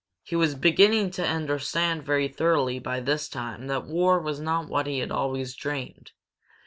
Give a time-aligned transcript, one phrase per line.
[0.23, 4.87] He was beginning to understand very thoroughly by this time that war was not what
[4.87, 6.13] he had always dreamed.